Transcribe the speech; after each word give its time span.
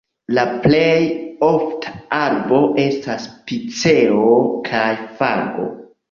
La 0.35 0.43
plej 0.61 1.01
ofta 1.47 1.91
arbo 2.19 2.61
estas 2.83 3.27
piceo 3.51 4.23
kaj 4.71 4.87
fago. 5.21 5.67